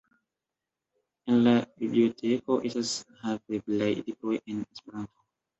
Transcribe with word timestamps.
En 1.31 1.43
la 1.47 1.53
biblioteko 1.83 2.57
estas 2.71 2.95
haveblaj 3.21 3.93
libroj 4.03 4.41
en 4.43 4.65
Esperanto. 4.67 5.27